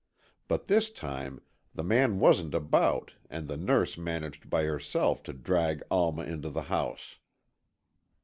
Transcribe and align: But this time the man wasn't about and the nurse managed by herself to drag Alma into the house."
But 0.47 0.65
this 0.65 0.89
time 0.89 1.41
the 1.75 1.83
man 1.83 2.17
wasn't 2.17 2.55
about 2.55 3.13
and 3.29 3.47
the 3.47 3.55
nurse 3.55 3.99
managed 3.99 4.49
by 4.49 4.63
herself 4.63 5.21
to 5.25 5.31
drag 5.31 5.83
Alma 5.91 6.23
into 6.23 6.49
the 6.49 6.63
house." 6.73 7.19